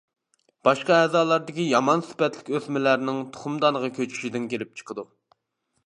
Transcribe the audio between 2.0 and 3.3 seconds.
سۈپەتلىك ئۆسمىلەرنىڭ